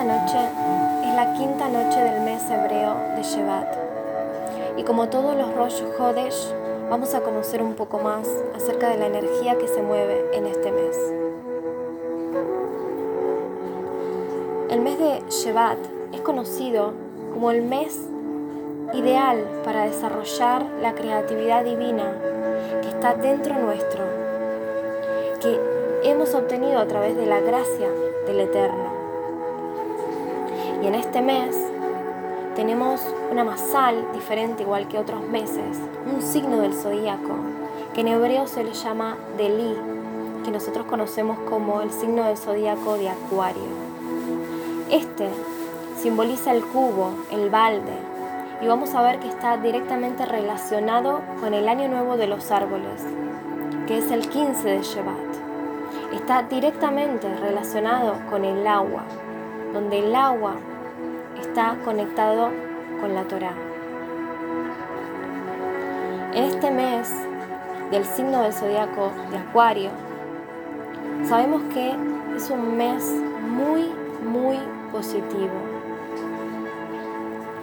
[0.00, 0.38] Esta noche
[1.04, 3.68] es la quinta noche del mes hebreo de Shevat.
[4.78, 6.54] Y como todos los Rosh Hodesh,
[6.88, 8.26] vamos a conocer un poco más
[8.56, 10.96] acerca de la energía que se mueve en este mes.
[14.70, 15.78] El mes de Shevat
[16.14, 16.94] es conocido
[17.34, 18.08] como el mes
[18.94, 22.10] ideal para desarrollar la creatividad divina
[22.80, 24.02] que está dentro nuestro,
[25.42, 25.60] que
[26.04, 27.90] hemos obtenido a través de la gracia
[28.26, 28.79] del Eterno.
[30.82, 31.54] Y en este mes
[32.56, 35.78] tenemos una masal diferente igual que otros meses,
[36.12, 37.34] un signo del zodíaco,
[37.94, 39.76] que en hebreo se le llama Delí,
[40.44, 43.62] que nosotros conocemos como el signo del zodíaco de Acuario.
[44.90, 45.28] Este
[45.96, 47.92] simboliza el cubo, el balde,
[48.62, 53.02] y vamos a ver que está directamente relacionado con el año nuevo de los árboles,
[53.86, 56.14] que es el 15 de Shevat.
[56.14, 59.04] Está directamente relacionado con el agua,
[59.72, 60.56] donde el agua
[61.40, 62.50] está conectado
[63.00, 63.52] con la Torá.
[66.32, 67.10] En este mes
[67.90, 69.90] del signo del zodiaco de Acuario,
[71.24, 71.94] sabemos que
[72.36, 73.04] es un mes
[73.48, 73.90] muy,
[74.22, 74.58] muy
[74.92, 75.50] positivo.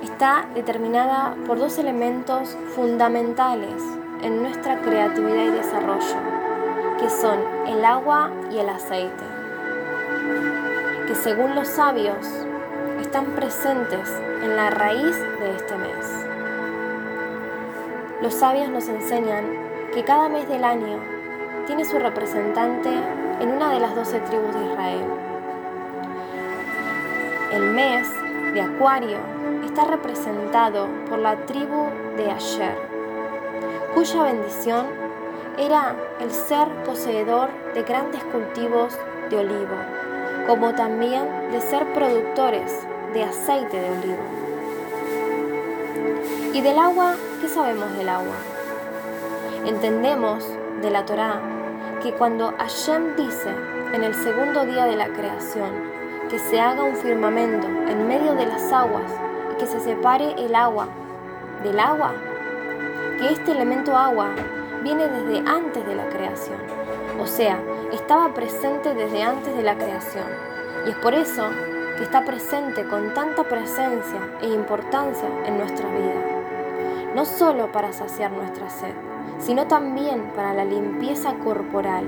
[0.03, 3.81] Está determinada por dos elementos fundamentales
[4.21, 6.17] en nuestra creatividad y desarrollo,
[6.99, 9.23] que son el agua y el aceite,
[11.07, 12.46] que según los sabios
[13.07, 14.09] están presentes
[14.43, 16.25] en la raíz de este mes.
[18.21, 19.45] Los sabios nos enseñan
[19.93, 20.99] que cada mes del año
[21.67, 22.89] tiene su representante
[23.39, 25.05] en una de las doce tribus de Israel.
[27.53, 28.09] El mes
[28.53, 29.19] de Acuario
[29.63, 31.85] está representado por la tribu
[32.17, 32.77] de Asher,
[33.95, 34.85] cuya bendición
[35.57, 39.77] era el ser poseedor de grandes cultivos de olivo,
[40.45, 44.23] como también de ser productores de aceite de olivo.
[46.53, 47.15] ¿Y del agua?
[47.41, 48.35] ¿Qué sabemos del agua?
[49.65, 50.45] Entendemos
[50.81, 51.41] de la Torá
[52.01, 53.49] que cuando Hashem dice
[53.93, 55.69] en el segundo día de la creación
[56.29, 59.11] que se haga un firmamento en medio de las aguas
[59.53, 60.87] y que se separe el agua
[61.63, 62.13] del agua,
[63.19, 64.29] que este elemento agua
[64.83, 66.57] viene desde antes de la creación,
[67.19, 67.59] o sea,
[67.91, 70.25] estaba presente desde antes de la creación.
[70.85, 71.49] Y es por eso
[71.97, 77.13] que está presente con tanta presencia e importancia en nuestra vida.
[77.15, 78.93] No solo para saciar nuestra sed,
[79.39, 82.05] sino también para la limpieza corporal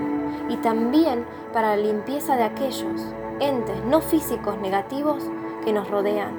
[0.48, 3.02] y también para la limpieza de aquellos
[3.40, 5.24] entes no físicos negativos
[5.66, 6.32] que nos rodean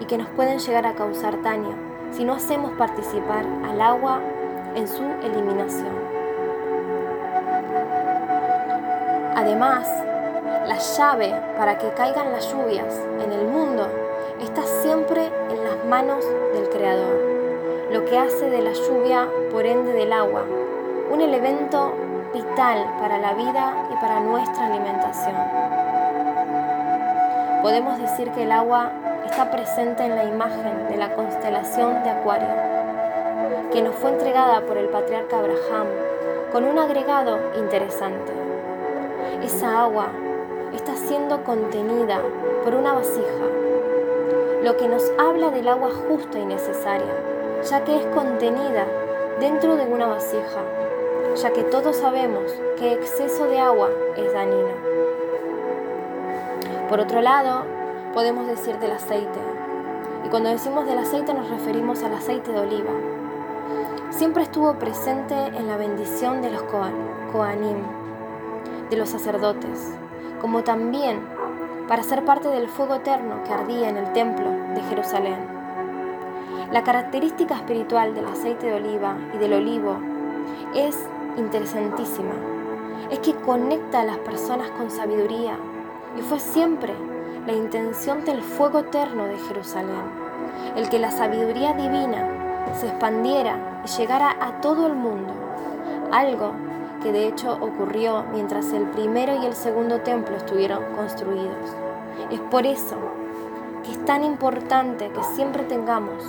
[0.00, 1.74] y que nos pueden llegar a causar daño
[2.10, 4.20] si no hacemos participar al agua
[4.74, 5.94] en su eliminación.
[9.34, 9.88] Además,
[10.66, 13.88] la llave para que caigan las lluvias en el mundo
[14.40, 17.20] está siempre en las manos del Creador,
[17.92, 20.42] lo que hace de la lluvia, por ende del agua,
[21.10, 21.94] un elemento
[22.34, 25.36] vital para la vida y para nuestra alimentación.
[27.62, 28.90] Podemos decir que el agua
[29.24, 32.48] está presente en la imagen de la constelación de Acuario,
[33.72, 35.86] que nos fue entregada por el patriarca Abraham
[36.52, 38.32] con un agregado interesante.
[39.42, 40.08] Esa agua
[40.74, 42.20] está siendo contenida
[42.64, 43.44] por una vasija,
[44.62, 47.14] lo que nos habla del agua justa y necesaria,
[47.62, 48.86] ya que es contenida
[49.40, 50.62] dentro de una vasija,
[51.36, 54.74] ya que todos sabemos que exceso de agua es dañino.
[56.88, 57.64] Por otro lado,
[58.14, 59.40] podemos decir del aceite,
[60.24, 62.92] y cuando decimos del aceite nos referimos al aceite de oliva.
[64.10, 67.76] Siempre estuvo presente en la bendición de los Koanim,
[68.90, 69.92] de los sacerdotes,
[70.40, 71.20] como también
[71.88, 75.56] para ser parte del fuego eterno que ardía en el templo de Jerusalén.
[76.72, 79.98] La característica espiritual del aceite de oliva y del olivo
[80.74, 80.96] es
[81.36, 82.34] interesantísima.
[83.10, 85.56] Es que conecta a las personas con sabiduría
[86.18, 86.92] y fue siempre
[87.46, 90.02] la intención del fuego eterno de Jerusalén,
[90.74, 95.32] el que la sabiduría divina se expandiera y llegara a todo el mundo,
[96.10, 96.52] algo
[97.12, 101.70] de hecho ocurrió mientras el primero y el segundo templo estuvieron construidos.
[102.30, 102.96] Es por eso
[103.84, 106.24] que es tan importante que siempre tengamos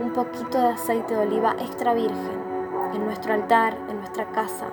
[0.00, 2.42] un poquito de aceite de oliva extra virgen
[2.94, 4.66] en nuestro altar, en nuestra casa,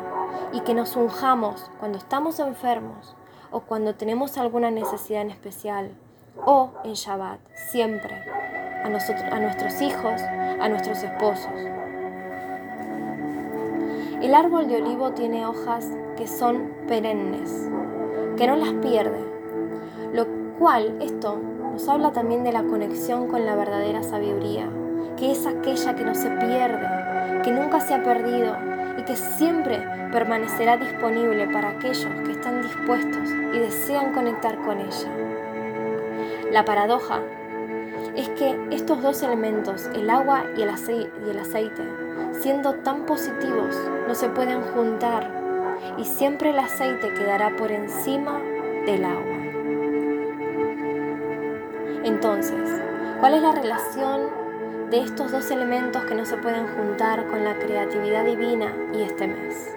[0.52, 3.16] y que nos unjamos cuando estamos enfermos
[3.52, 5.92] o cuando tenemos alguna necesidad en especial,
[6.46, 7.40] o en Shabbat,
[7.72, 8.16] siempre,
[8.84, 11.79] a, nosotros, a nuestros hijos, a nuestros esposos.
[14.22, 15.88] El árbol de olivo tiene hojas
[16.18, 17.70] que son perennes,
[18.36, 19.24] que no las pierde,
[20.14, 20.28] lo
[20.60, 21.40] cual esto
[21.72, 24.70] nos habla también de la conexión con la verdadera sabiduría,
[25.16, 26.86] que es aquella que no se pierde,
[27.44, 28.58] que nunca se ha perdido
[28.98, 29.82] y que siempre
[30.12, 35.10] permanecerá disponible para aquellos que están dispuestos y desean conectar con ella.
[36.52, 37.22] La paradoja
[38.16, 41.84] es que estos dos elementos, el agua y el, aceite,
[42.32, 43.76] siendo tan positivos,
[44.08, 45.30] no se pueden juntar
[45.98, 48.40] y siempre el aceite quedará por encima
[48.86, 49.38] del agua.
[52.04, 52.82] Entonces,
[53.20, 54.22] ¿cuál es la relación
[54.90, 59.28] de estos dos elementos que no se pueden juntar con la creatividad divina y este
[59.28, 59.76] mes?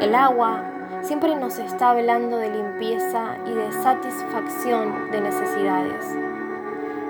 [0.00, 0.64] El agua
[1.02, 6.33] siempre nos está hablando de limpieza y de satisfacción de necesidades.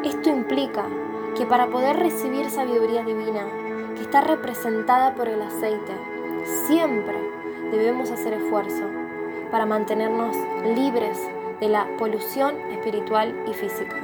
[0.04, 0.84] Esto implica
[1.34, 3.46] que para poder recibir sabiduría divina,
[3.96, 5.92] que está representada por el aceite,
[6.66, 7.16] siempre
[7.70, 8.84] debemos hacer esfuerzo
[9.50, 10.36] para mantenernos
[10.76, 11.18] libres
[11.58, 13.96] de la polución espiritual y física.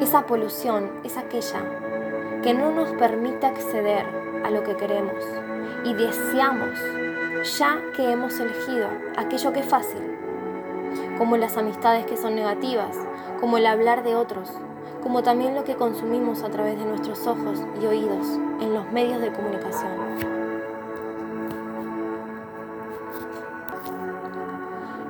[0.00, 1.64] Esa polución es aquella
[2.44, 4.06] que no nos permite acceder
[4.44, 5.24] a lo que queremos
[5.84, 6.78] y deseamos
[7.58, 10.02] ya que hemos elegido aquello que es fácil,
[11.18, 12.96] como las amistades que son negativas,
[13.40, 14.50] como el hablar de otros,
[15.02, 18.26] como también lo que consumimos a través de nuestros ojos y oídos
[18.60, 19.92] en los medios de comunicación.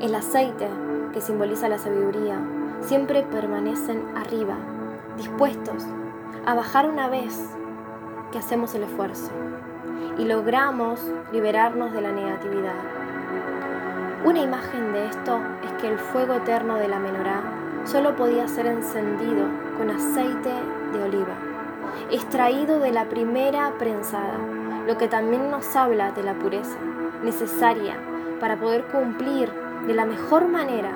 [0.01, 0.69] El aceite,
[1.13, 2.41] que simboliza la sabiduría,
[2.83, 4.57] siempre permanecen arriba,
[5.17, 5.85] dispuestos
[6.47, 7.35] a bajar una vez
[8.31, 9.33] que hacemos el esfuerzo
[10.19, 11.01] y logramos
[11.33, 12.75] liberarnos de la negatividad.
[14.25, 17.43] Una imagen de esto es que el fuego eterno de la menorá
[17.91, 19.47] solo podía ser encendido
[19.79, 20.53] con aceite
[20.93, 21.35] de oliva,
[22.11, 24.39] extraído de la primera prensada,
[24.87, 26.77] lo que también nos habla de la pureza
[27.25, 27.97] necesaria
[28.41, 29.51] para poder cumplir
[29.87, 30.91] de la mejor manera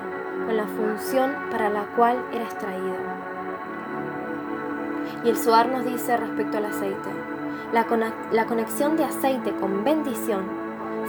[0.45, 2.95] con la función para la cual era extraído.
[5.23, 7.09] Y el Zohar nos dice respecto al aceite,
[8.31, 10.43] la conexión de aceite con bendición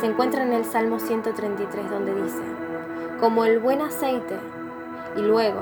[0.00, 2.42] se encuentra en el Salmo 133 donde dice,
[3.20, 4.38] como el buen aceite,
[5.16, 5.60] y luego,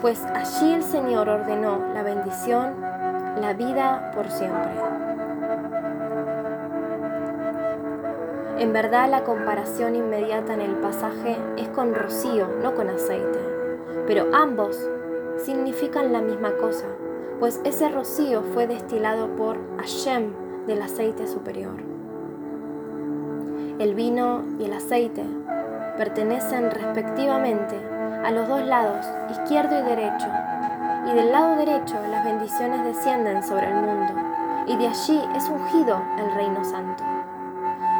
[0.00, 2.74] pues allí el Señor ordenó la bendición,
[3.40, 4.70] la vida por siempre.
[8.58, 13.38] En verdad la comparación inmediata en el pasaje es con rocío, no con aceite,
[14.06, 14.78] pero ambos
[15.38, 16.84] significan la misma cosa,
[17.38, 21.76] pues ese rocío fue destilado por Hashem del aceite superior.
[23.78, 25.24] El vino y el aceite
[25.96, 27.76] pertenecen respectivamente
[28.24, 30.26] a los dos lados, izquierdo y derecho,
[31.06, 34.14] y del lado derecho las bendiciones descienden sobre el mundo,
[34.66, 37.02] y de allí es ungido el reino santo.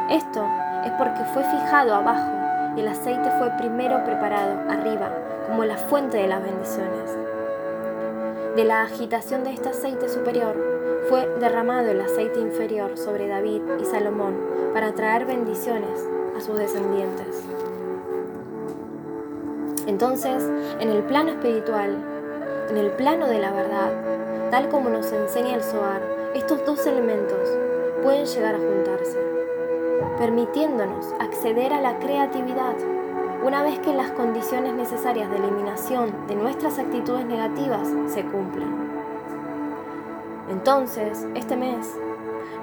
[0.09, 0.45] Esto
[0.85, 2.31] es porque fue fijado abajo
[2.75, 5.11] y el aceite fue primero preparado arriba
[5.47, 7.17] como la fuente de las bendiciones.
[8.55, 10.55] De la agitación de este aceite superior
[11.09, 14.35] fue derramado el aceite inferior sobre David y Salomón
[14.73, 16.05] para traer bendiciones
[16.37, 17.43] a sus descendientes.
[19.91, 20.41] Entonces,
[20.79, 21.97] en el plano espiritual,
[22.69, 23.91] en el plano de la verdad,
[24.49, 26.01] tal como nos enseña el Zohar,
[26.33, 27.49] estos dos elementos
[28.01, 29.31] pueden llegar a juntarse
[30.17, 32.75] permitiéndonos acceder a la creatividad
[33.43, 38.91] una vez que las condiciones necesarias de eliminación de nuestras actitudes negativas se cumplan.
[40.49, 41.87] Entonces, este mes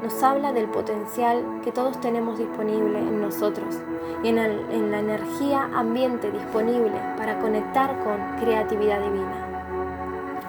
[0.03, 3.77] nos habla del potencial que todos tenemos disponible en nosotros
[4.23, 9.47] y en, la energía ambiente disponible para conectar con creatividad divina.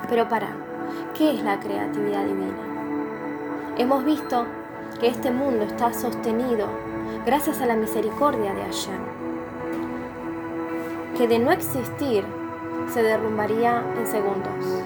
[0.08, 0.50] Pero para,
[1.16, 3.74] ¿qué es la creatividad divina?
[3.78, 4.46] Hemos visto
[5.00, 6.68] que este mundo está sostenido
[7.26, 9.02] gracias a la misericordia de Hashem,
[11.18, 12.24] que de no existir
[12.92, 14.84] se derrumbaría en segundos.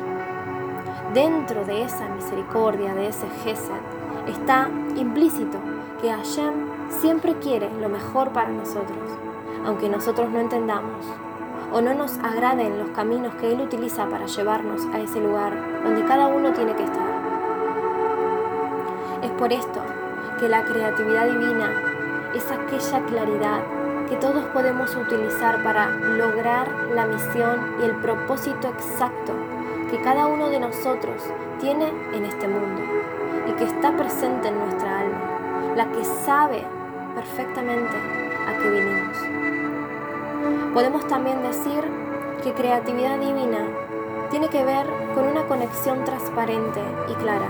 [1.14, 5.58] Dentro de esa misericordia, de ese Gesed, está implícito
[6.02, 6.54] que Hashem
[6.90, 8.98] siempre quiere lo mejor para nosotros,
[9.66, 11.06] aunque nosotros no entendamos
[11.72, 15.54] o no nos agraden los caminos que Él utiliza para llevarnos a ese lugar
[15.84, 17.14] donde cada uno tiene que estar.
[19.24, 19.82] Es por esto
[20.40, 21.72] que la creatividad divina
[22.36, 23.62] es aquella claridad
[24.10, 29.34] que todos podemos utilizar para lograr la misión y el propósito exacto
[29.90, 31.24] que cada uno de nosotros
[31.60, 32.82] tiene en este mundo
[33.48, 36.64] y que está presente en nuestra alma, la que sabe
[37.16, 37.96] perfectamente
[38.48, 39.18] a qué vinimos.
[40.74, 41.84] Podemos también decir
[42.44, 43.68] que creatividad divina
[44.30, 47.48] tiene que ver con una conexión transparente y clara,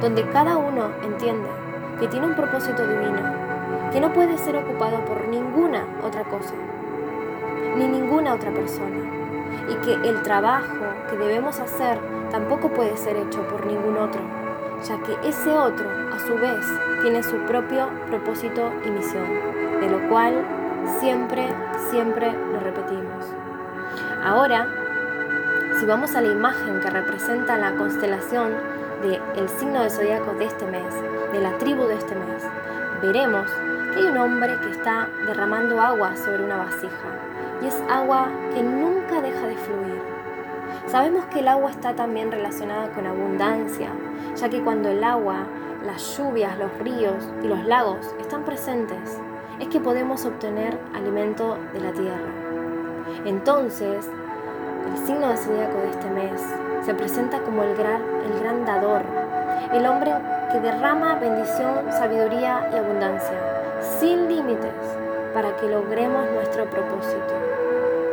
[0.00, 1.48] donde cada uno entiende
[2.00, 3.44] que tiene un propósito divino
[3.92, 6.54] que no puede ser ocupado por ninguna otra cosa.
[7.76, 8.98] ni ninguna otra persona.
[9.68, 11.98] Y que el trabajo que debemos hacer
[12.30, 14.20] tampoco puede ser hecho por ningún otro,
[14.82, 16.66] ya que ese otro, a su vez,
[17.02, 20.44] tiene su propio propósito y misión, de lo cual
[21.00, 21.48] siempre,
[21.90, 23.26] siempre lo repetimos.
[24.22, 24.66] Ahora,
[25.78, 28.52] si vamos a la imagen que representa la constelación
[29.02, 30.94] del signo de zodiaco de este mes,
[31.32, 32.42] de la tribu de este mes,
[33.02, 33.50] veremos
[33.92, 36.90] que hay un hombre que está derramando agua sobre una vasija
[37.62, 40.13] y es agua que nunca deja de fluir.
[40.94, 43.88] Sabemos que el agua está también relacionada con abundancia,
[44.36, 45.38] ya que cuando el agua,
[45.84, 49.20] las lluvias, los ríos y los lagos están presentes,
[49.58, 52.30] es que podemos obtener alimento de la tierra.
[53.24, 54.08] Entonces,
[54.88, 56.40] el signo de zodiaco de este mes
[56.86, 59.02] se presenta como el gran, el gran dador,
[59.72, 60.12] el hombre
[60.52, 63.40] que derrama bendición, sabiduría y abundancia,
[63.98, 64.70] sin límites,
[65.34, 67.34] para que logremos nuestro propósito.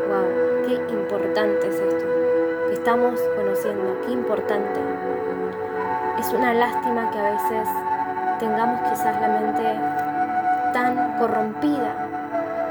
[0.09, 0.65] ¡Wow!
[0.65, 2.11] ¡Qué importante es esto!
[2.72, 4.80] Estamos conociendo, qué importante.
[6.18, 7.68] Es una lástima que a veces
[8.40, 9.62] tengamos quizás la mente
[10.74, 12.08] tan corrompida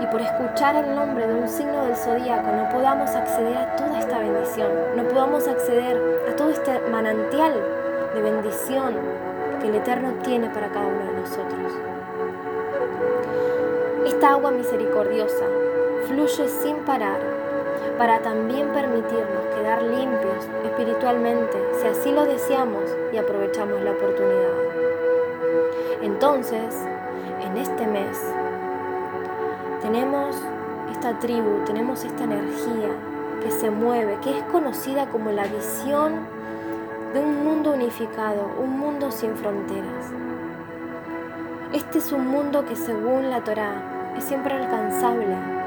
[0.00, 3.99] y por escuchar el nombre de un signo del zodíaco no podamos acceder a toda
[3.99, 7.52] esta bendición, no podamos acceder a todo este manantial
[8.14, 8.95] de bendición
[9.61, 11.73] que el Eterno tiene para cada uno de nosotros.
[14.07, 15.45] Esta agua misericordiosa
[16.07, 17.19] fluye sin parar
[18.00, 24.54] para también permitirnos quedar limpios espiritualmente si así lo deseamos y aprovechamos la oportunidad.
[26.00, 26.75] Entonces,
[27.42, 28.19] en este mes,
[29.83, 30.35] tenemos
[30.90, 32.88] esta tribu, tenemos esta energía
[33.42, 36.26] que se mueve, que es conocida como la visión
[37.12, 40.07] de un mundo unificado, un mundo sin fronteras.
[41.75, 45.59] Este es un mundo que según la Torá es siempre alcanzable,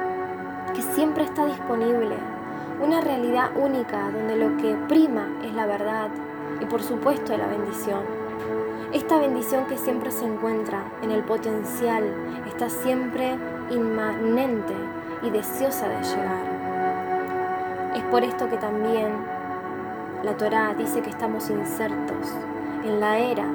[0.93, 2.15] siempre está disponible,
[2.79, 6.09] una realidad única donde lo que prima es la verdad
[6.62, 8.01] y por supuesto la bendición.
[8.91, 12.03] Esta bendición que siempre se encuentra en el potencial
[12.47, 13.35] está siempre
[13.71, 14.75] inmanente
[15.23, 17.93] y deseosa de llegar.
[17.95, 19.12] Es por esto que también
[20.23, 22.35] la Torá dice que estamos insertos
[22.85, 23.47] en la era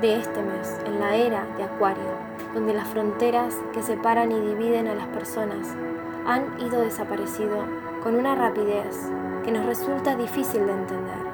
[0.00, 2.16] de este mes, en la era de Acuario,
[2.52, 5.68] donde las fronteras que separan y dividen a las personas
[6.26, 7.64] han ido desapareciendo
[8.02, 8.96] con una rapidez
[9.44, 11.26] que nos resulta difícil de entender.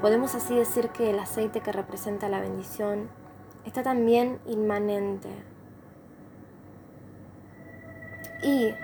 [0.00, 3.08] Podemos así decir que el aceite que representa la bendición
[3.64, 5.28] está también inmanente.
[8.42, 8.74] Y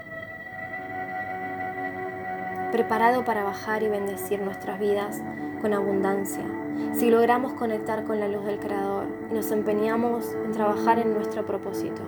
[2.70, 5.20] preparado para bajar y bendecir nuestras vidas
[5.60, 6.44] con abundancia,
[6.92, 11.44] si logramos conectar con la luz del Creador y nos empeñamos en trabajar en nuestro
[11.44, 12.02] propósito.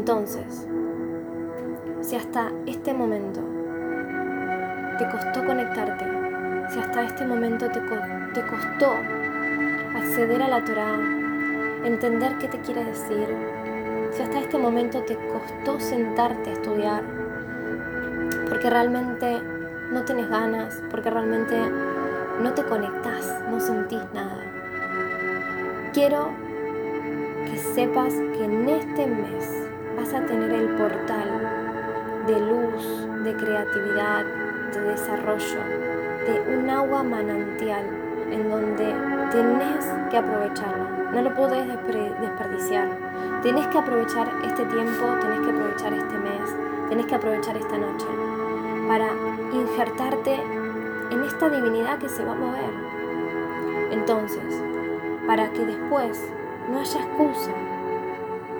[0.00, 0.66] Entonces,
[2.00, 3.40] si hasta este momento
[4.98, 6.06] te costó conectarte
[6.70, 8.94] si hasta este momento te, te costó
[9.94, 10.98] acceder a la Torah,
[11.84, 13.26] entender qué te quiere decir,
[14.12, 17.02] si hasta este momento te costó sentarte a estudiar,
[18.48, 19.38] porque realmente
[19.92, 21.60] no tienes ganas, porque realmente
[22.42, 24.46] no te conectas, no sentís nada.
[25.92, 26.30] Quiero
[27.44, 29.59] que sepas que en este mes
[30.14, 31.28] a tener el portal
[32.26, 34.24] de luz, de creatividad,
[34.72, 35.60] de desarrollo,
[36.26, 37.84] de un agua manantial
[38.30, 38.84] en donde
[39.30, 42.88] tenés que aprovecharlo, no lo podés desperdiciar.
[43.42, 46.56] Tenés que aprovechar este tiempo, tenés que aprovechar este mes,
[46.88, 48.06] tenés que aprovechar esta noche
[48.88, 49.08] para
[49.52, 50.34] injertarte
[51.10, 52.70] en esta divinidad que se va a mover.
[53.92, 54.62] Entonces,
[55.26, 56.20] para que después
[56.68, 57.52] no haya excusa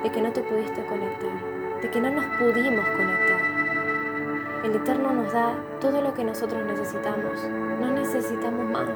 [0.02, 3.40] de que no te pudiste conectar, de que no nos pudimos conectar.
[4.64, 7.42] El Eterno nos da todo lo que nosotros necesitamos.
[7.80, 8.88] No necesitamos más.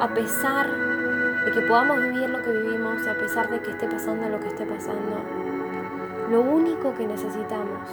[0.00, 0.66] A pesar
[1.44, 4.48] de que podamos vivir lo que vivimos, a pesar de que esté pasando lo que
[4.48, 5.16] esté pasando,
[6.30, 7.88] lo único que necesitamos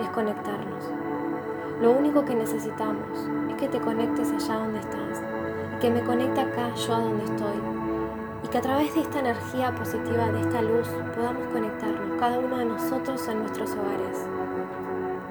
[0.00, 0.90] es conectarnos.
[1.80, 5.22] Lo único que necesitamos es que te conectes allá donde estás
[5.80, 7.67] que me conecte acá yo a donde estoy.
[8.48, 12.56] Y que a través de esta energía positiva, de esta luz, podamos conectarnos, cada uno
[12.56, 14.26] de nosotros en nuestros hogares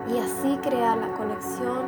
[0.08, 1.88] y así crear la conexión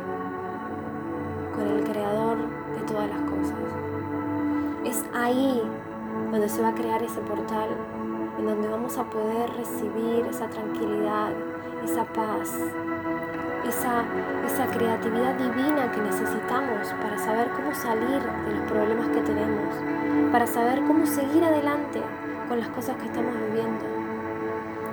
[1.54, 2.38] con el creador
[2.74, 3.58] de todas las cosas.
[4.84, 5.62] Es ahí
[6.32, 7.68] donde se va a crear ese portal,
[8.36, 11.30] en donde vamos a poder recibir esa tranquilidad,
[11.84, 12.58] esa paz,
[13.68, 14.02] esa,
[14.46, 19.74] esa creatividad divina que necesitamos para saber cómo salir de los problemas que tenemos,
[20.32, 22.00] para saber cómo seguir adelante
[22.48, 23.84] con las cosas que estamos viviendo.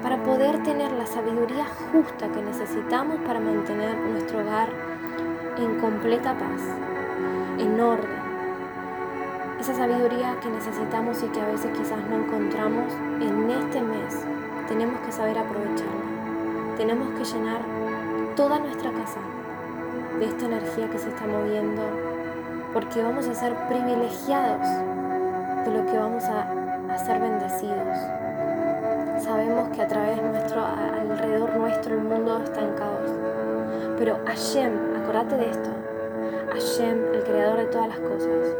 [0.01, 4.69] para poder tener la sabiduría justa que necesitamos para mantener nuestro hogar
[5.57, 6.61] en completa paz,
[7.57, 8.17] en orden.
[9.59, 14.25] Esa sabiduría que necesitamos y que a veces quizás no encontramos en este mes,
[14.67, 16.75] tenemos que saber aprovecharla.
[16.77, 17.61] Tenemos que llenar
[18.35, 19.19] toda nuestra casa
[20.19, 21.81] de esta energía que se está moviendo,
[22.71, 24.67] porque vamos a ser privilegiados
[25.65, 27.97] de lo que vamos a, ser bendecidos.
[29.19, 33.11] Sabemos que a través nuestro, alrededor nuestro, el mundo está en caos.
[33.97, 34.71] Pero Hashem,
[35.03, 35.69] acordate de esto,
[36.53, 38.55] Hashem, el creador de todas las cosas,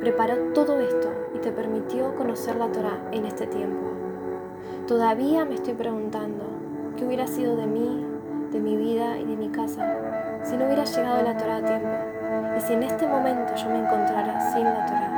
[0.00, 3.90] preparó todo esto y te permitió conocer la Torah en este tiempo.
[4.86, 6.44] Todavía me estoy preguntando
[6.96, 8.04] qué hubiera sido de mí,
[8.50, 9.96] de mi vida y de mi casa
[10.44, 11.88] si no hubiera llegado la Torah a tiempo
[12.56, 15.11] y si en este momento yo me encontrara sin la Torah.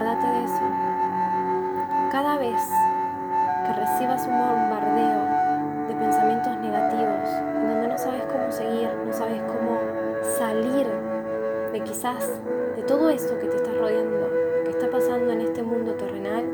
[0.00, 0.62] Pero acordate de eso.
[2.10, 2.72] Cada vez
[3.66, 9.42] que recibas un bombardeo de pensamientos negativos, en donde no sabes cómo seguir, no sabes
[9.42, 9.78] cómo
[10.38, 10.86] salir
[11.72, 12.26] de quizás
[12.76, 14.26] de todo esto que te está rodeando,
[14.64, 16.46] que está pasando en este mundo terrenal,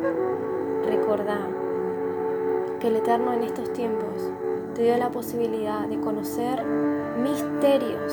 [0.84, 1.38] recordá
[2.80, 4.28] que el Eterno en estos tiempos
[4.74, 6.64] te dio la posibilidad de conocer
[7.22, 8.12] misterios,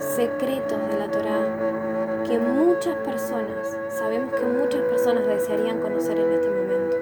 [0.00, 6.48] secretos de la Torá que muchas personas, sabemos que muchas personas desearían conocer en este
[6.48, 6.96] momento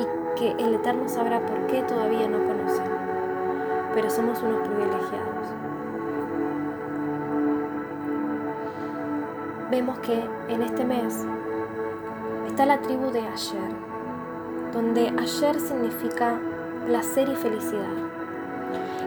[0.00, 2.90] y que el Eterno sabrá por qué todavía no conocen,
[3.94, 5.46] pero somos unos privilegiados.
[9.70, 11.24] Vemos que en este mes
[12.48, 13.60] está la tribu de Asher,
[14.72, 16.34] donde ayer significa
[16.84, 17.94] placer y felicidad.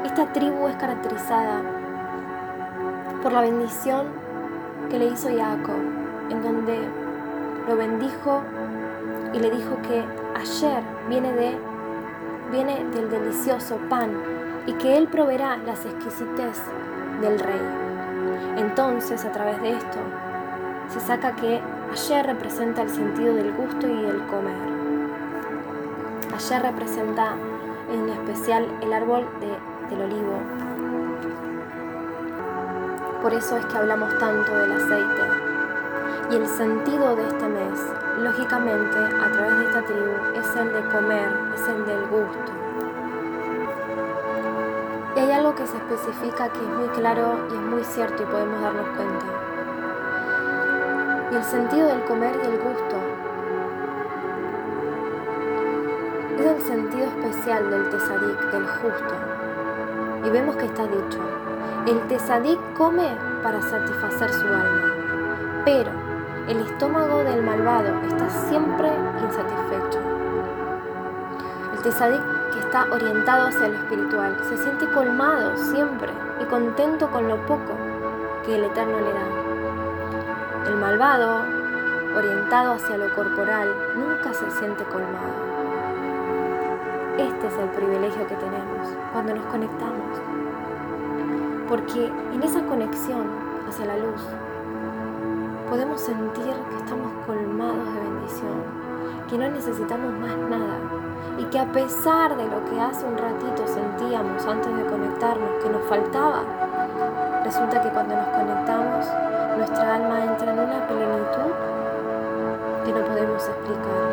[0.05, 1.61] Esta tribu es caracterizada
[3.21, 4.05] por la bendición
[4.89, 5.94] que le hizo Jacob,
[6.29, 6.79] en donde
[7.67, 8.41] lo bendijo
[9.33, 10.03] y le dijo que
[10.35, 11.57] ayer viene, de,
[12.51, 14.11] viene del delicioso pan
[14.65, 16.61] y que él proveerá las exquisitez
[17.21, 17.61] del rey.
[18.57, 19.99] Entonces, a través de esto,
[20.89, 24.75] se saca que ayer representa el sentido del gusto y el comer.
[26.33, 27.35] Ayer representa
[27.91, 29.25] en especial el árbol
[29.89, 30.39] del olivo.
[33.21, 35.34] Por eso es que hablamos tanto del aceite.
[36.31, 37.79] Y el sentido de este mes,
[38.17, 42.51] lógicamente, a través de esta tribu, es el de comer, es el del gusto.
[45.15, 48.25] Y hay algo que se especifica que es muy claro y es muy cierto y
[48.25, 49.25] podemos darnos cuenta.
[51.31, 52.95] Y el sentido del comer y el gusto
[56.39, 59.15] es el sentido especial del tesadik, del justo.
[60.25, 61.19] Y vemos que está dicho,
[61.85, 64.93] el tesadik come para satisfacer su alma,
[65.63, 66.04] pero
[66.47, 68.87] el estómago del malvado está siempre
[69.23, 69.99] insatisfecho.
[71.73, 72.21] El tesadik
[72.53, 77.73] que está orientado hacia lo espiritual se siente colmado siempre y contento con lo poco
[78.45, 80.69] que el Eterno le da.
[80.69, 81.41] El malvado,
[82.15, 85.55] orientado hacia lo corporal, nunca se siente colmado.
[87.17, 90.21] Este es el privilegio que tenemos cuando nos conectamos.
[91.67, 93.31] Porque en esa conexión
[93.67, 94.21] hacia la luz
[95.69, 98.63] podemos sentir que estamos colmados de bendición,
[99.29, 100.79] que no necesitamos más nada
[101.37, 105.69] y que a pesar de lo que hace un ratito sentíamos antes de conectarnos que
[105.69, 106.43] nos faltaba,
[107.43, 109.05] resulta que cuando nos conectamos
[109.57, 111.51] nuestra alma entra en una plenitud
[112.85, 114.04] que no podemos explicar.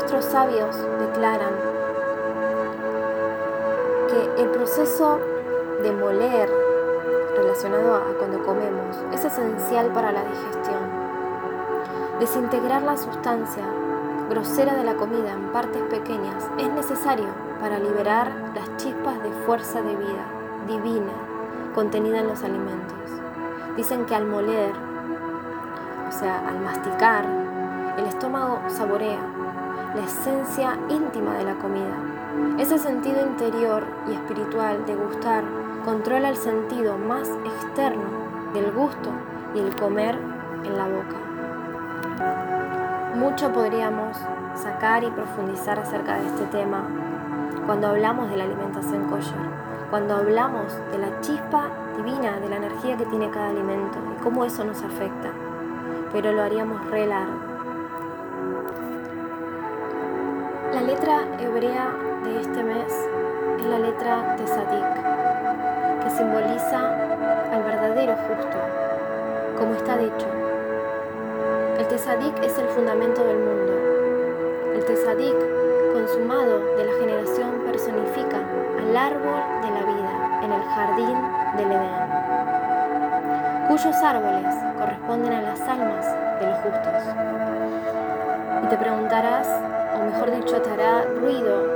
[0.00, 1.52] Nuestros sabios declaran
[4.08, 5.18] que el proceso
[5.82, 6.48] de moler
[7.36, 10.80] relacionado a cuando comemos es esencial para la digestión.
[12.18, 13.62] Desintegrar la sustancia
[14.30, 17.28] grosera de la comida en partes pequeñas es necesario
[17.60, 20.24] para liberar las chispas de fuerza de vida
[20.66, 21.12] divina
[21.74, 23.10] contenida en los alimentos.
[23.76, 24.72] Dicen que al moler,
[26.08, 27.26] o sea, al masticar,
[27.98, 29.29] el estómago saborea
[29.94, 31.96] la esencia íntima de la comida.
[32.58, 35.44] Ese sentido interior y espiritual de gustar
[35.84, 38.04] controla el sentido más externo
[38.54, 39.10] del gusto
[39.54, 40.16] y el comer
[40.64, 41.16] en la boca.
[43.16, 44.16] Mucho podríamos
[44.54, 46.88] sacar y profundizar acerca de este tema
[47.66, 52.96] cuando hablamos de la alimentación kosher cuando hablamos de la chispa divina, de la energía
[52.96, 55.32] que tiene cada alimento y cómo eso nos afecta,
[56.12, 57.49] pero lo haríamos re largo.
[60.90, 62.92] Letra hebrea de este mes
[63.60, 66.80] es la letra de Sadik, que simboliza
[67.52, 68.58] al verdadero justo,
[69.56, 70.26] como está dicho.
[71.78, 73.72] El Tesadik es el fundamento del mundo.
[74.74, 75.36] El Tesadik,
[75.92, 78.38] consumado de la generación, personifica
[78.80, 81.16] al árbol de la vida en el jardín
[81.56, 82.08] del Edén,
[83.68, 86.04] cuyos árboles corresponden a las almas
[86.40, 87.14] de los justos.
[88.64, 89.46] Y te preguntarás,
[90.00, 91.66] o mejor dicho, te hará ruido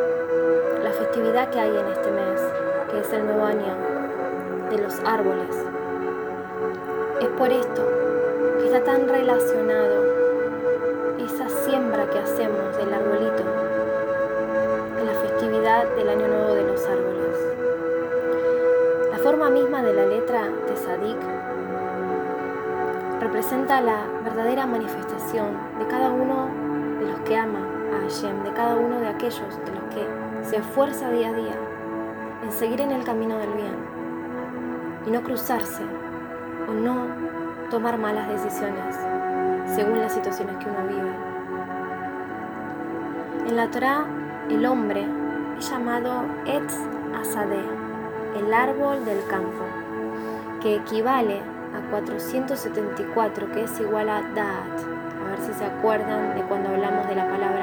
[0.82, 2.40] la festividad que hay en este mes,
[2.90, 3.76] que es el nuevo año
[4.70, 5.54] de los árboles.
[7.20, 7.86] Es por esto
[8.58, 10.04] que está tan relacionado
[11.18, 13.44] esa siembra que hacemos del arbolito
[14.98, 17.38] en la festividad del Año Nuevo de los árboles.
[19.10, 21.18] La forma misma de la letra de Sadik
[23.20, 26.48] representa la verdadera manifestación de cada uno
[27.00, 27.73] de los que ama
[28.04, 30.06] Hashem, de cada uno de aquellos de los que
[30.48, 31.54] se esfuerza día a día
[32.42, 33.74] en seguir en el camino del bien
[35.06, 35.82] y no cruzarse
[36.68, 37.06] o no
[37.70, 38.96] tomar malas decisiones
[39.74, 41.12] según las situaciones que uno vive.
[43.48, 44.06] En la Torah,
[44.50, 45.06] el hombre
[45.58, 46.74] es llamado Etz
[47.18, 47.64] Asadeh,
[48.36, 49.64] el árbol del campo,
[50.60, 51.40] que equivale
[51.74, 54.80] a 474, que es igual a Da'at.
[55.24, 57.53] A ver si se acuerdan de cuando hablamos de la palabra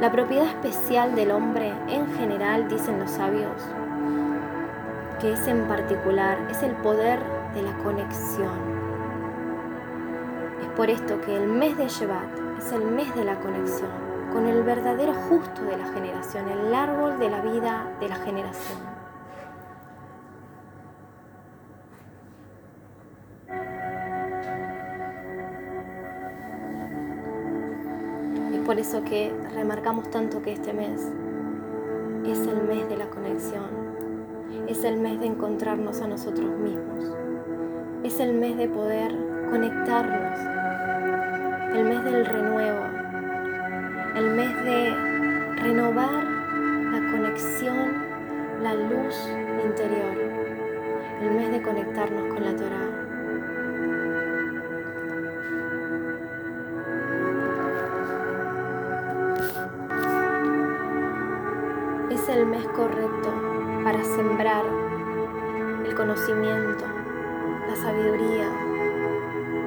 [0.00, 3.62] La propiedad especial del hombre en general, dicen los sabios,
[5.20, 7.20] que es en particular, es el poder
[7.54, 8.50] de la conexión.
[10.60, 13.90] Es por esto que el mes de Shevat es el mes de la conexión
[14.32, 18.91] con el verdadero justo de la generación, el árbol de la vida de la generación.
[28.72, 30.98] Por eso que remarcamos tanto que este mes
[32.24, 33.68] es el mes de la conexión,
[34.66, 37.14] es el mes de encontrarnos a nosotros mismos,
[38.02, 39.14] es el mes de poder
[39.50, 40.38] conectarnos,
[41.76, 42.86] el mes del renuevo,
[44.16, 44.94] el mes de
[45.56, 48.06] renovar la conexión,
[48.62, 49.14] la luz
[49.66, 50.16] interior,
[51.20, 53.01] el mes de conectarnos con la Torah.
[64.16, 64.64] Sembrar
[65.86, 66.84] el conocimiento,
[67.66, 68.46] la sabiduría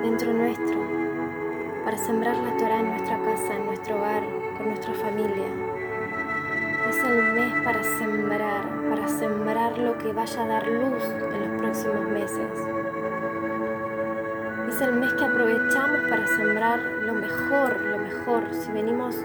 [0.03, 0.77] dentro nuestro,
[1.83, 4.23] para sembrar la Torah en nuestra casa, en nuestro hogar,
[4.55, 5.47] con nuestra familia.
[6.89, 11.61] Es el mes para sembrar, para sembrar lo que vaya a dar luz en los
[11.61, 12.51] próximos meses.
[14.69, 18.43] Es el mes que aprovechamos para sembrar lo mejor, lo mejor.
[18.53, 19.15] Si venimos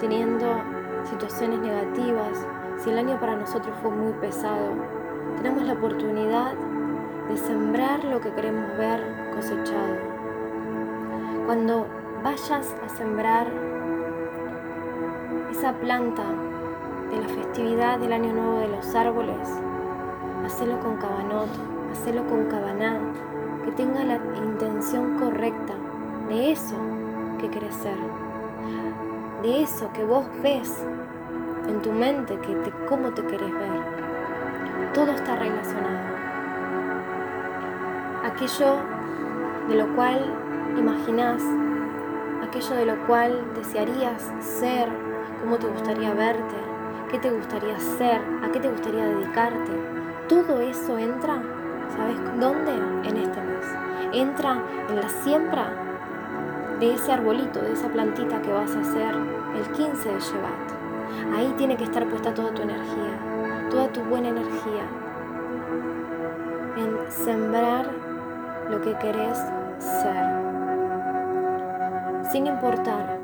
[0.00, 0.62] teniendo
[1.04, 2.46] situaciones negativas,
[2.82, 4.74] si el año para nosotros fue muy pesado,
[5.36, 6.54] tenemos la oportunidad
[7.28, 9.00] de sembrar lo que queremos ver
[9.32, 9.96] cosechado.
[11.46, 11.86] Cuando
[12.24, 13.46] vayas a sembrar
[15.52, 16.24] esa planta
[17.10, 19.48] de la festividad del Año Nuevo de los árboles,
[20.44, 21.50] hacelo con cabanot,
[21.92, 22.98] hacelo con cabaná,
[23.64, 25.74] que tenga la intención correcta
[26.28, 26.76] de eso
[27.38, 27.96] que querés ser,
[29.42, 30.84] de eso que vos ves
[31.68, 32.38] en tu mente
[32.88, 34.92] cómo te querés ver.
[34.94, 36.12] Todo está relacionado.
[38.24, 38.76] Aquello
[39.68, 40.20] de lo cual
[40.76, 41.42] imaginás,
[42.42, 44.88] aquello de lo cual desearías ser,
[45.40, 46.56] cómo te gustaría verte,
[47.10, 49.72] qué te gustaría ser, a qué te gustaría dedicarte.
[50.28, 51.42] Todo eso entra,
[51.96, 52.72] ¿sabes dónde?
[53.08, 53.66] En este mes.
[54.12, 55.72] Entra en la siembra
[56.80, 59.14] de ese arbolito, de esa plantita que vas a hacer
[59.56, 60.81] el 15 de Shevat.
[61.34, 64.86] Ahí tiene que estar puesta toda tu energía, toda tu buena energía
[66.76, 67.86] en sembrar
[68.70, 69.38] lo que querés
[69.78, 70.26] ser,
[72.30, 73.18] sin importar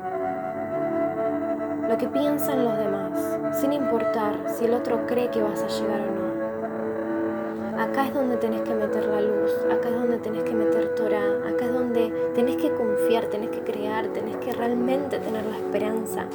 [1.87, 6.01] lo que piensan los demás, sin importar si el otro cree que vas a llegar
[6.01, 7.81] o no.
[7.81, 11.47] Acá es donde tenés que meter la luz, acá es donde tenés que meter Torah,
[11.47, 16.25] acá es donde tenés que confiar, tenés que crear, tenés que realmente tener la esperanza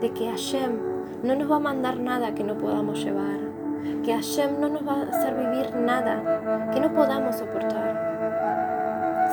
[0.00, 0.92] de que Hashem
[1.22, 3.38] no nos va a mandar nada que no podamos llevar,
[4.04, 8.10] que Hashem no nos va a hacer vivir nada que no podamos soportar.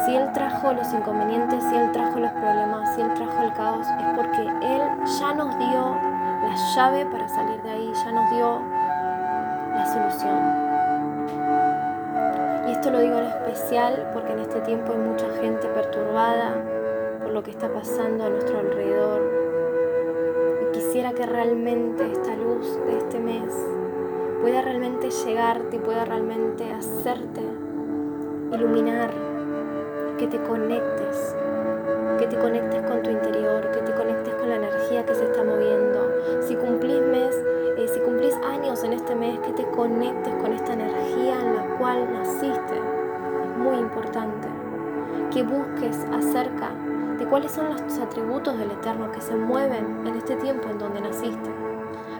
[0.05, 3.87] Si Él trajo los inconvenientes, si Él trajo los problemas, si Él trajo el caos,
[3.87, 4.81] es porque Él
[5.19, 5.95] ya nos dio
[6.43, 8.61] la llave para salir de ahí, ya nos dio
[9.73, 10.69] la solución.
[12.67, 16.53] Y esto lo digo en especial porque en este tiempo hay mucha gente perturbada
[17.19, 19.38] por lo que está pasando a nuestro alrededor.
[20.99, 23.53] Quisiera que realmente esta luz de este mes
[24.41, 27.39] pueda realmente llegarte y pueda realmente hacerte
[28.51, 29.09] iluminar,
[30.17, 31.37] que te conectes,
[32.19, 35.41] que te conectes con tu interior, que te conectes con la energía que se está
[35.41, 36.05] moviendo.
[36.45, 37.33] Si cumplís mes,
[37.77, 41.77] eh, si cumplís años en este mes, que te conectes con esta energía en la
[41.77, 42.75] cual naciste.
[42.75, 44.68] Es muy importante.
[45.31, 46.71] Que busques acerca
[47.19, 51.01] de cuáles son los atributos del Eterno que se mueven en este tiempo en donde
[51.01, 51.49] naciste.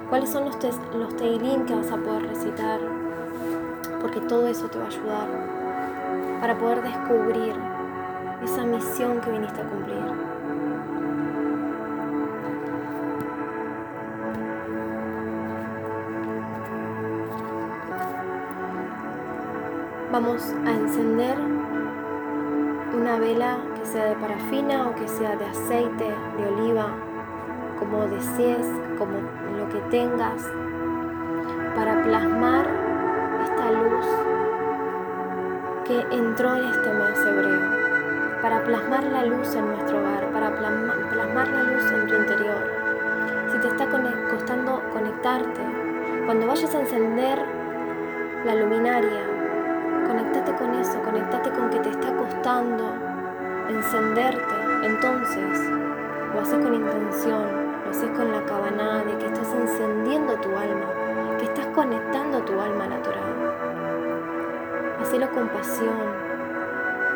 [0.10, 0.58] Cuáles son los,
[0.96, 2.80] los teilim que vas a poder recitar.
[4.02, 5.28] Porque todo eso te va a ayudar
[6.40, 7.56] para poder descubrir
[8.44, 10.04] esa misión que viniste a cumplir.
[20.12, 21.49] Vamos a encender
[23.10, 26.94] una vela que sea de parafina o que sea de aceite, de oliva,
[27.80, 28.68] como desees,
[29.00, 29.14] como
[29.58, 30.44] lo que tengas,
[31.76, 32.68] para plasmar
[33.44, 34.06] esta luz
[35.86, 37.80] que entró en este mes hebreo
[38.44, 42.72] para plasmar la luz en nuestro hogar, para plasmar la luz en tu interior.
[43.52, 43.88] Si te está
[44.30, 45.62] costando conectarte,
[46.26, 47.40] cuando vayas a encender
[48.46, 49.29] la luminaria,
[50.56, 52.94] con eso, conectate con que te está costando
[53.70, 54.56] encenderte.
[54.84, 55.72] Entonces,
[56.34, 57.44] lo haces con intención,
[57.84, 62.60] lo haces con la cabana de que estás encendiendo tu alma, que estás conectando tu
[62.60, 63.24] alma natural.
[65.02, 66.30] Hacelo con pasión,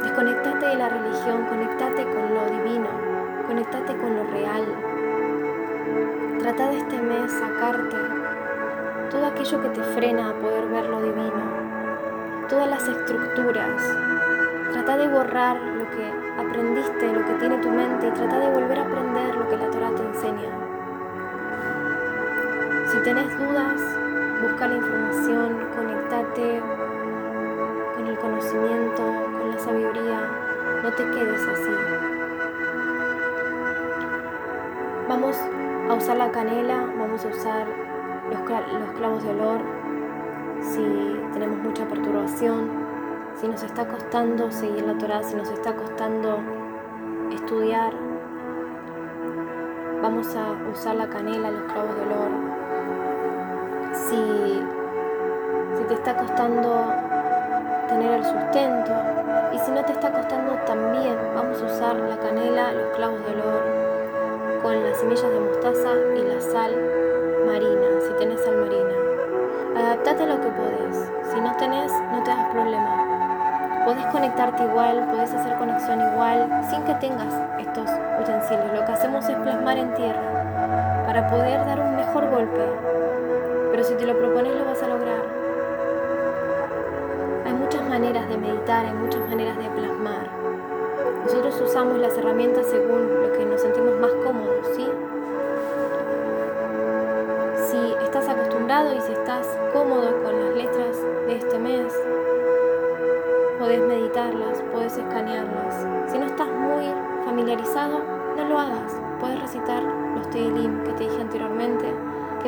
[0.04, 2.90] Desconectate de la religión, conectate con lo divino,
[3.48, 4.66] conectate con lo real.
[6.40, 7.96] Trata de este mes sacarte
[9.10, 11.63] todo aquello que te frena a poder ver lo divino,
[12.54, 13.82] todas las estructuras.
[14.74, 16.06] Trata de borrar lo que
[16.40, 19.72] aprendiste, lo que tiene tu mente y trata de volver a aprender lo que la
[19.72, 20.50] Torah te enseña.
[22.92, 23.82] Si tenés dudas,
[24.44, 26.62] busca la información, conectate
[27.96, 29.04] con el conocimiento,
[29.40, 30.20] con la sabiduría,
[30.84, 31.72] no te quedes así.
[35.10, 35.38] Vamos
[35.90, 37.68] a usar la canela, vamos a usar
[38.30, 39.83] los, clavos de olor,
[40.64, 42.70] si tenemos mucha perturbación,
[43.40, 46.40] si nos está costando seguir la Torah, si nos está costando
[47.32, 47.94] estudiar,
[50.02, 52.32] vamos a usar la canela, los clavos de olor.
[53.94, 54.62] Si,
[55.78, 57.14] si te está costando
[57.88, 58.92] tener el sustento.
[59.54, 63.34] Y si no te está costando también, vamos a usar la canela, los clavos de
[63.34, 66.76] olor, con las semillas de mostaza y la sal
[67.46, 69.03] marina, si tenés sal marina.
[69.76, 71.12] Adaptate a lo que podés.
[71.32, 73.84] Si no tenés, no te das problema.
[73.86, 77.90] Podés conectarte igual, podés hacer conexión igual, sin que tengas estos
[78.22, 78.74] utensilios.
[78.74, 82.66] Lo que hacemos es plasmar en tierra para poder dar un mejor golpe.
[83.72, 85.44] Pero si te lo propones, lo vas a lograr
[87.94, 90.28] maneras de meditar, hay muchas maneras de plasmar.
[91.26, 94.12] Nosotros usamos las herramientas según lo que nos sentimos más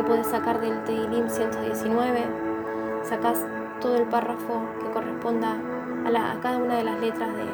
[0.06, 2.26] puedes sacar del Teilim 119.
[3.04, 3.46] Sacas
[3.82, 5.58] todo el párrafo que corresponda
[6.06, 7.46] a, cada una de las letras de,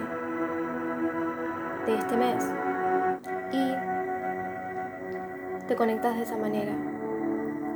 [1.91, 2.43] de este mes
[3.51, 3.73] y
[5.67, 6.73] te conectas de esa manera.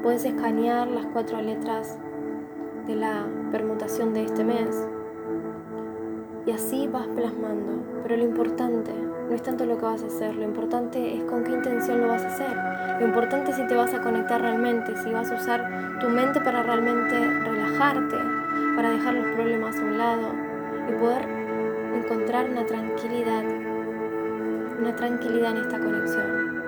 [0.04, 1.98] Puedes escanear las cuatro letras
[2.86, 4.88] de la permutación de este mes
[6.46, 7.84] y así vas plasmando.
[8.04, 8.92] Pero lo importante
[9.28, 12.08] no es tanto lo que vas a hacer, lo importante es con qué intención lo
[12.08, 12.56] vas a hacer.
[13.00, 16.40] Lo importante es si te vas a conectar realmente, si vas a usar tu mente
[16.42, 18.18] para realmente relajarte,
[18.76, 20.28] para dejar los problemas a un lado
[20.90, 21.28] y poder
[21.96, 23.44] encontrar una tranquilidad,
[24.80, 26.64] una tranquilidad en esta conexión.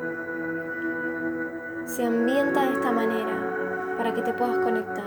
[1.85, 5.05] Se ambienta de esta manera para que te puedas conectar,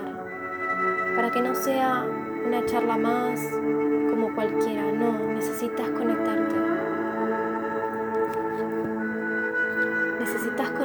[1.17, 2.05] para que no sea
[2.47, 3.41] una charla más
[4.09, 6.70] como cualquiera, no, necesitas conectarte.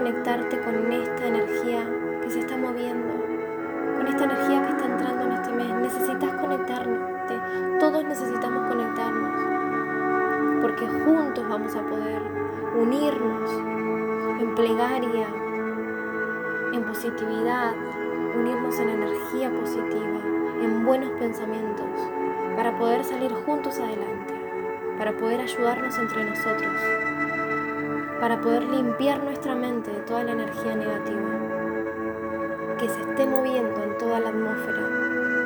[0.06, 1.84] Conectarte con esta energía
[2.22, 3.12] que se está moviendo,
[3.98, 5.74] con esta energía que está entrando en este mes.
[5.82, 12.22] Necesitas conectarte, todos necesitamos conectarnos, porque juntos vamos a poder
[12.80, 13.50] unirnos
[14.40, 15.28] en plegaria,
[16.72, 17.74] en positividad,
[18.36, 20.20] unirnos en energía positiva,
[20.62, 21.90] en buenos pensamientos,
[22.56, 24.36] para poder salir juntos adelante,
[25.00, 26.95] para poder ayudarnos entre nosotros,
[28.26, 31.30] para poder limpiar nuestra mente de toda la energía negativa
[32.80, 34.82] que se esté moviendo en toda la atmósfera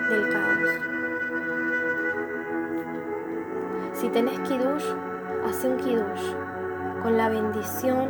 [0.10, 0.70] del caos.
[3.92, 4.86] Si tenés kiddush,
[5.46, 6.34] hace un kiddush
[7.04, 8.08] con la bendición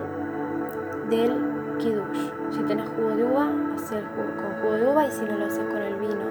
[1.10, 1.34] del
[1.80, 2.30] kiddush.
[2.52, 5.66] Si tenés jugo de uva, jugo, con jugo de uva y si no lo haces
[5.66, 6.30] con el vino.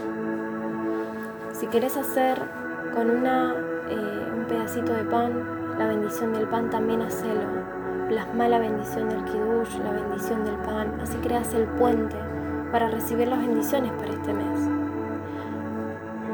[1.50, 2.40] Si querés hacer
[2.94, 7.67] con eh, un pedacito de pan, la bendición del pan también hacelo.
[8.08, 10.98] Plasma la bendición del kiddush, la bendición del pan.
[11.02, 12.16] Así creas el puente
[12.72, 14.60] para recibir las bendiciones para este mes.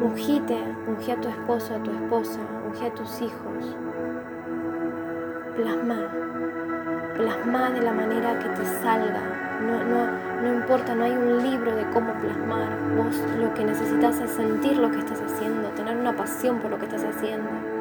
[0.00, 0.56] Ungite,
[0.86, 3.76] ungí a tu esposo, a tu esposa, ungí a tus hijos.
[5.56, 5.96] Plasma,
[7.16, 9.22] plasma de la manera que te salga.
[9.60, 12.68] No, no, no importa, no hay un libro de cómo plasmar.
[12.96, 16.78] Vos lo que necesitas es sentir lo que estás haciendo, tener una pasión por lo
[16.78, 17.73] que estás haciendo.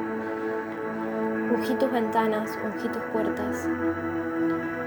[1.54, 3.68] Tus ventanas, tus puertas,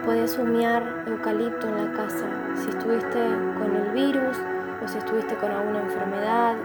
[0.04, 2.26] Puedes humear eucalipto en la casa
[2.56, 3.20] si estuviste
[3.58, 4.38] con el virus
[4.84, 6.56] o si estuviste con alguna enfermedad,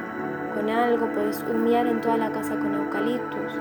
[0.54, 3.52] con algo, puedes humear en toda la casa con eucaliptus.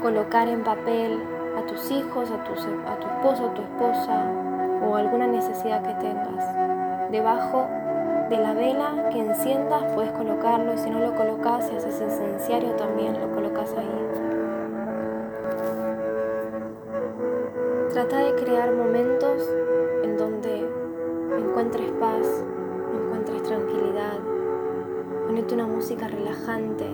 [0.00, 1.22] Colocar en papel
[1.58, 4.24] a tus hijos, a tu esposo, a tu esposa
[4.82, 7.10] o alguna necesidad que tengas.
[7.10, 7.68] Debajo
[8.28, 12.72] de la vela que enciendas puedes colocarlo y si no lo colocas y haces esenciario
[12.72, 14.08] también lo colocas ahí.
[17.90, 19.48] Trata de crear momentos
[20.04, 20.68] en donde
[21.38, 22.44] encuentres paz,
[22.94, 24.18] encuentres tranquilidad.
[25.26, 26.86] Ponete una música relajante,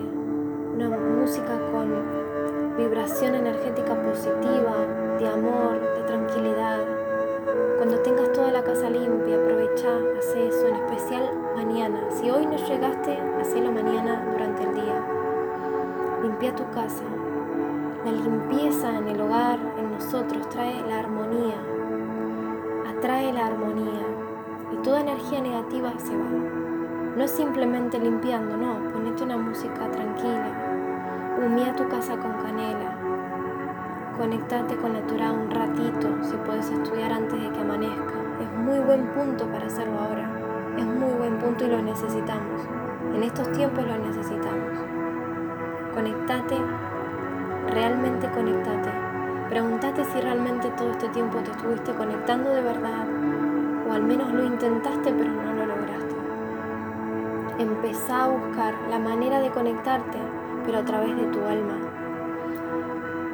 [0.73, 4.75] una música con vibración energética positiva,
[5.19, 6.94] de amor, de tranquilidad.
[7.77, 11.99] Cuando tengas toda la casa limpia, aprovecha, hace eso, en especial mañana.
[12.09, 15.05] Si hoy no llegaste, hacelo mañana durante el día.
[16.21, 17.03] Limpia tu casa.
[18.03, 21.55] La limpieza en el hogar, en nosotros, trae la armonía.
[22.97, 24.05] Atrae la armonía.
[24.73, 26.29] Y toda energía negativa se va.
[27.15, 28.91] No simplemente limpiando, no.
[28.91, 30.51] Ponete una música tranquila.
[31.45, 33.04] Humía tu casa con canela
[34.17, 38.13] Conectate con la Torah un ratito si puedes estudiar antes de que amanezca.
[38.41, 40.29] Es muy buen punto para hacerlo ahora.
[40.77, 42.61] Es muy buen punto y lo necesitamos.
[43.13, 44.79] En estos tiempos lo necesitamos.
[45.93, 46.55] Conectate,
[47.73, 48.89] realmente conectate.
[49.49, 53.05] Pregúntate si realmente todo este tiempo te estuviste conectando de verdad
[53.89, 56.15] o al menos lo intentaste pero no lo lograste.
[57.59, 60.19] Empezá a buscar la manera de conectarte
[60.65, 61.84] pero a través de tu alma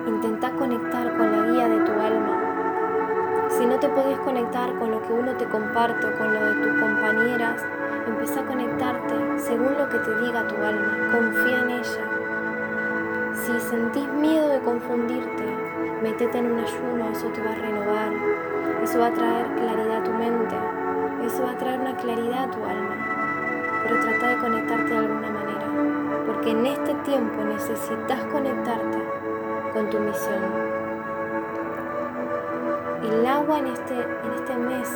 [0.07, 3.47] Intenta conectar con la guía de tu alma.
[3.49, 6.53] Si no te podés conectar con lo que uno te comparte o con lo de
[6.53, 7.63] tus compañeras,
[8.07, 11.11] empieza a conectarte según lo que te diga tu alma.
[11.11, 13.33] Confía en ella.
[13.35, 15.43] Si sentís miedo de confundirte,
[16.01, 18.11] métete en un ayuno, eso te va a renovar.
[18.83, 20.55] Eso va a traer claridad a tu mente.
[21.25, 22.95] Eso va a traer una claridad a tu alma.
[23.83, 26.25] Pero trata de conectarte de alguna manera.
[26.25, 29.20] Porque en este tiempo necesitas conectarte
[29.73, 30.41] con tu misión.
[33.03, 34.89] El agua en este, en este mes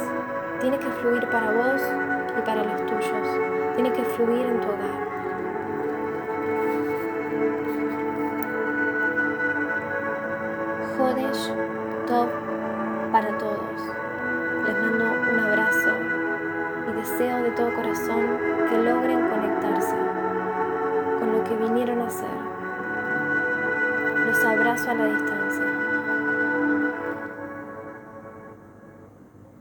[0.59, 1.81] tiene que fluir para vos
[2.37, 3.27] y para los tuyos.
[3.75, 5.05] Tiene que fluir en tu hogar.
[10.97, 11.64] Jodesh
[24.87, 25.34] a la distancia.